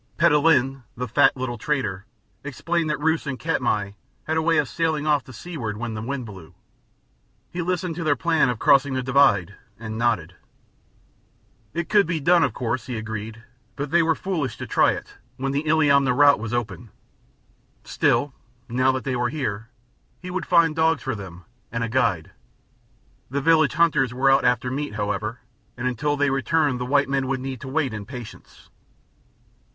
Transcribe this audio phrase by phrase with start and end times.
[0.17, 2.07] Petellin, the fat little trader,
[2.43, 3.91] explained that roofs in Katmai
[4.23, 6.55] had a way of sailing off to seaward when the wind blew.
[7.51, 10.33] He listened to their plan of crossing the divide and nodded.
[11.75, 13.43] It could be done, of course, he agreed,
[13.75, 16.89] but they were foolish to try it, when the Illiamna route was open.
[17.83, 18.33] Still,
[18.67, 19.69] now that they were here,
[20.19, 22.31] he would find dogs for them, and a guide.
[23.29, 25.41] The village hunters were out after meat, however,
[25.77, 28.71] and until they returned the white men would need to wait in patience.